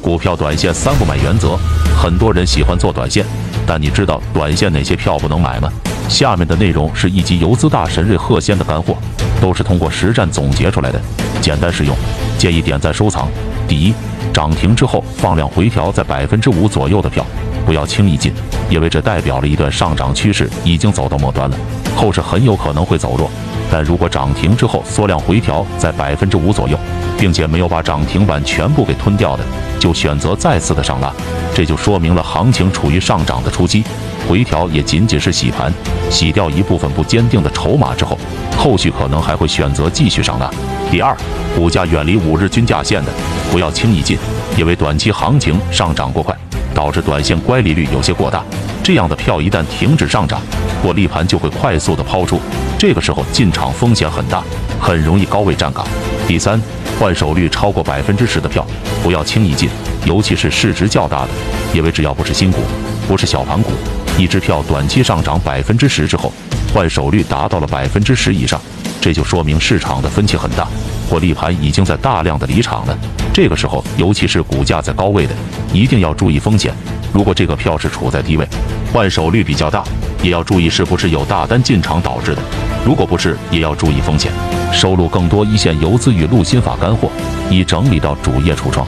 [0.00, 1.58] 股票短线三不买原则，
[1.96, 3.24] 很多人喜欢做短线，
[3.66, 5.70] 但你知道短线哪些票不能买吗？
[6.08, 8.96] 下面的内容是一级游资大神瑞鹤仙的干货，
[9.40, 11.00] 都是通过实战总结出来的，
[11.40, 11.94] 简单实用，
[12.38, 13.28] 建议点赞收藏。
[13.66, 13.92] 第一，
[14.32, 17.26] 涨停之后放量回调在百分之五左右的票，
[17.66, 18.32] 不要轻易进，
[18.70, 21.56] 因为这代表了一段上涨趋势已经走到末端了，
[21.94, 23.30] 后市很有可能会走弱。
[23.70, 26.78] 但如果涨停之后缩量回调在百分之五左右，
[27.18, 29.44] 并且没有把涨停板全部给吞掉的，
[29.78, 31.12] 就选择再次的上拉，
[31.54, 33.84] 这就说明了行情处于上涨的初期，
[34.28, 35.72] 回调也仅仅是洗盘，
[36.08, 38.16] 洗掉一部分不坚定的筹码之后，
[38.56, 40.48] 后续可能还会选择继续上拉。
[40.90, 41.14] 第二，
[41.56, 43.12] 股价远离五日均价线的，
[43.50, 44.16] 不要轻易进，
[44.56, 46.34] 因为短期行情上涨过快，
[46.72, 48.42] 导致短线乖离率有些过大，
[48.82, 50.40] 这样的票一旦停止上涨，
[50.82, 52.40] 获利盘就会快速的抛出。
[52.78, 54.42] 这个时候进场风险很大，
[54.80, 55.84] 很容易高位站岗。
[56.26, 56.60] 第三，
[56.98, 58.66] 换手率超过百分之十的票
[59.02, 59.68] 不要轻易进，
[60.04, 61.28] 尤其是市值较大的，
[61.72, 62.60] 因为只要不是新股，
[63.06, 63.70] 不是小盘股，
[64.18, 66.32] 一支票短期上涨百分之十之后，
[66.74, 68.60] 换手率达到了百分之十以上，
[69.00, 70.66] 这就说明市场的分歧很大，
[71.08, 72.98] 获利盘已经在大量的离场了。
[73.32, 75.34] 这个时候，尤其是股价在高位的，
[75.72, 76.74] 一定要注意风险。
[77.12, 78.46] 如果这个票是处在低位，
[78.92, 79.84] 换手率比较大，
[80.22, 82.42] 也要注意是不是有大单进场导致的。
[82.84, 84.32] 如果不是，也要注意风险。
[84.72, 87.10] 收录更多一线游资与陆心法干货，
[87.50, 88.86] 已整理到主页橱窗。